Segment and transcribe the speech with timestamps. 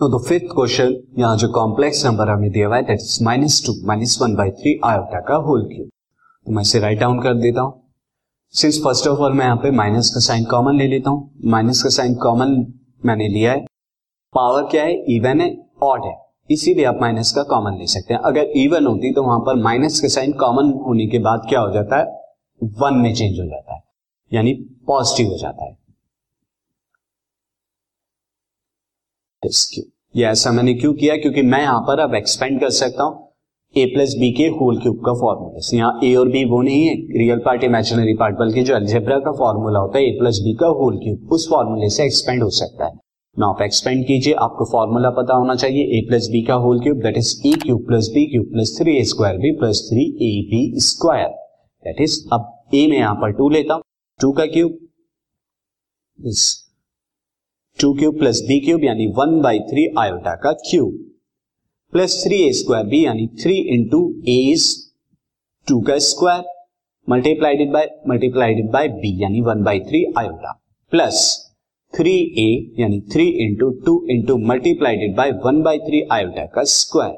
[0.00, 3.60] तो the fifth question यहाँ जो कॉम्प्लेक्स नंबर हमें दिया हुआ है that is minus
[3.66, 5.88] two minus one by three iota का होल क्यूब
[6.46, 7.72] तो मैं इसे राइट डाउन कर देता हूँ।
[8.54, 11.82] सिंस फ़र्स्ट ऑफ़ ऑल मैं यहाँ पे माइनस का साइन कॉमन ले लेता हूँ। माइनस
[11.82, 12.54] का साइन कॉमन
[13.06, 13.64] मैंने लिया है।
[14.34, 14.94] पावर क्या है?
[15.16, 15.50] इवन है
[15.82, 16.14] ऑड है।
[16.50, 20.00] इसीलिए आप माइनस का कॉमन ले सकते हैं। अगर इवन होती तो वहाँ पर माइनस
[20.00, 22.06] का साइन कॉमन होने के बाद क्या हो जाता है?
[22.80, 23.82] वन में चेंज हो जाता है।
[24.32, 24.54] यानी
[24.86, 25.76] पॉजिटिव हो जाता है।
[29.42, 31.16] ये ऐसा मैंने क्यों किया?
[31.16, 33.28] क्योंकि मैं यहाँ पर अब एक्सपेंड कर सकता हूँ।
[33.74, 36.94] ए प्लस बी के होल क्यूब का फॉर्मूला यहाँ ए और बी वो नहीं है
[37.18, 40.66] रियल पार्ट इमेजिनरी पार्ट बल्कि जो अलजेब्रा का फॉर्मूला होता है ए प्लस बी का
[40.80, 42.92] होल क्यूब उस फॉर्मूले से एक्सपेंड हो सकता है।
[43.36, 47.02] ना आप एक्सपेंड कीजिए, आपको फॉर्मूला पता होना चाहिए ए प्लस बी का whole cube
[47.02, 50.32] that is A cube plus B cube plus three A square B plus three A
[50.50, 51.28] B square
[51.84, 53.82] that is अब ए में यहाँ पर टू लेता हूँ।
[54.20, 54.78] टू का cube
[57.80, 60.96] two cube plus B cube यानी one by three iota का cube
[61.92, 64.54] plus three A square B यानी थ्री इंटू ए
[65.66, 66.42] टू का square
[67.08, 70.52] multiplied by multiplied by B यानी one by three iota
[70.92, 71.22] plus
[71.94, 72.48] three A
[72.80, 77.16] यानी three into two into multiplied by one by three iota का square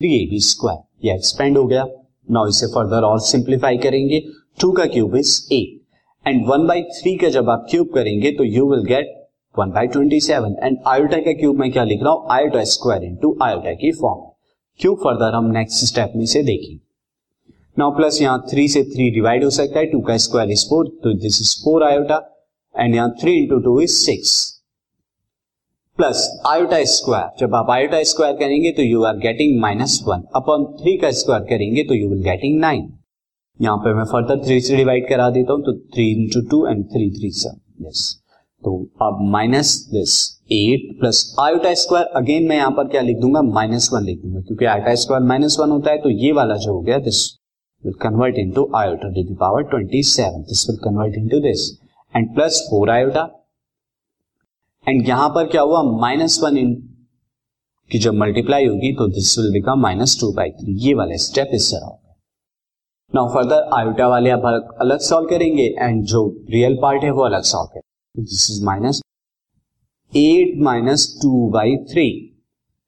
[0.00, 1.86] three A B square यह expand हो गया.
[2.28, 4.22] Now इसे further और simplify करेंगे.
[4.60, 8.44] Two का cube is eight and one by three का जब आप क्यूब करेंगे तो
[8.44, 9.14] you will get
[9.58, 12.26] one by twenty seven and iota का क्यूब मैं क्या लिख रहा हूँ?
[12.30, 14.20] आयोटा स्क्वायर इंटू आयोटा की फॉर्म
[14.80, 16.78] क्यूब फर्दर हम नेक्स्ट स्टेप में से देखेंगे
[17.76, 20.86] नाउ प्लस यहाँ थ्री से थ्री डिवाइड हो सकता है। टू का स्क्वायर इज़ फोर
[21.04, 22.16] तो this is four iota
[22.74, 24.36] and यहाँ three into two is six
[25.98, 30.64] plus iota square जब आप आयोटा स्क्वायर करेंगे तो you are getting minus one upon
[30.74, 32.88] three का स्क्वायर करेंगे तो यू विल गेटिंग नाइन
[33.60, 36.84] यहाँ पे मैं फर्दर थ्री से डिवाइड करा देता हूँ तो three into two and
[36.84, 37.28] three three
[37.86, 38.04] yes
[38.64, 40.14] तो अब minus this
[40.52, 43.42] eight plus iota square again मैं यहाँ पर क्या लिख दूँगा?
[43.44, 46.72] माइनस वन लिख दूँगा, क्योंकि आयोटा स्क्वायर माइनस वन होता है तो ये वाला जो
[46.74, 47.20] हो गया this
[47.84, 51.70] will convert into iota to the power twenty seven this will convert into this
[52.14, 53.28] and plus four iota
[54.86, 55.82] and यहाँ पर क्या हुआ?
[56.00, 56.74] माइनस वन इन
[57.90, 61.50] की जब मल्टीप्लाई होगी तो this will become minus two by three ये वाला स्टेप
[61.54, 61.98] इस तरह
[63.12, 64.46] नाउ फर्दर आयोटा वाले अब
[64.80, 67.87] अलग सॉल्व करेंगे एंड जो रियल पार्ट है, वो अलग सॉल्व करेंगे।
[68.20, 69.00] This is minus
[70.12, 72.10] eight minus two by three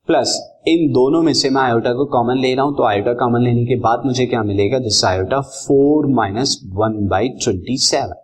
[0.09, 3.43] plus इन दोनों में से मैं आयोटा को कॉमन ले रहा हूँ तो आयोटा कॉमन
[3.43, 4.79] लेने के बाद मुझे क्या मिलेगा?
[4.79, 8.15] This iota four minus one by twenty seven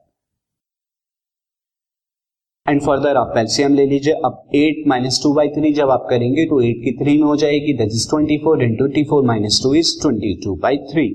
[2.66, 6.45] and further आप एलसीएम ले लीजिए। अब eight minus two by three जब आप करेंगे
[6.47, 9.61] तो एट की थ्री में हो जाएगी। That is twenty four into T four minus
[9.62, 11.09] two is twenty two by three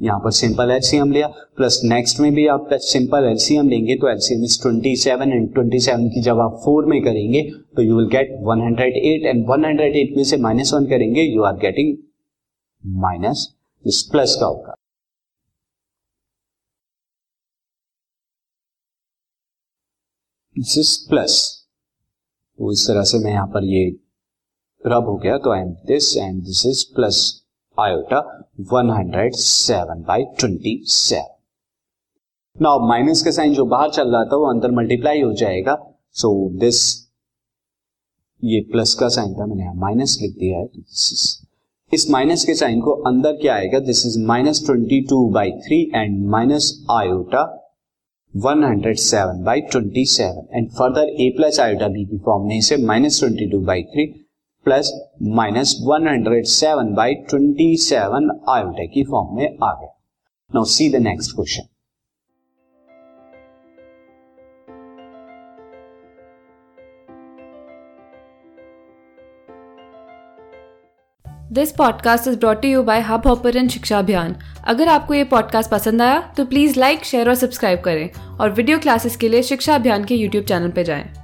[0.00, 4.44] यहाँ पर सिंपल एलसीएम लिया प्लस नेक्स्ट में भी आप सिंपल एलसीएम लेंगे तो एलसीएम
[4.44, 7.42] इज़ 27 एंड 27 की जब आप फोर में करेंगे
[7.76, 11.96] तो यू विल गेट 108 एंड 108 में से माइनस वन करेंगे you are getting
[12.84, 13.48] minus
[13.84, 14.74] this plus का होगा
[21.10, 21.38] प्लस
[22.58, 23.86] तो इस तरह से मैं यहाँ पर ये
[24.82, 27.43] रब हो गया तो I am this and this is plus
[27.80, 28.18] iota
[28.72, 31.22] 107 by 27
[32.56, 35.76] now minus का साइन जो बाहर चल रहा था वो अंदर मल्टीप्लाई हो जाएगा.
[36.10, 37.08] सो so, दिस
[38.44, 40.68] ये प्लस का साइन था मैंने यहाँ माइनस लिख दिया है.
[41.92, 43.78] इस माइनस के साइन को अंदर क्या आएगा?
[43.78, 47.42] This is minus twenty two by three and minus iota
[48.34, 53.50] 107 by 27 and further A plus iota B की फॉर्म में इसे minus twenty
[53.50, 54.23] two by three
[54.64, 59.98] plus minus one hundred seven by twenty seven iota की form में आ गया।
[60.54, 61.62] Now see the next question
[71.52, 76.32] this podcast is brought you by Hubhopper Shiksha Abhiyan अगर आपको ये पॉडकास्ट पसंद आया
[76.36, 78.10] तो प्लीज़ लाइक शेयर और सब्सक्राइब करें
[78.40, 81.23] और वीडियो क्लासेस के लिए शिक्षा अभियान के यूट्यूब चैनल पर जाएँ।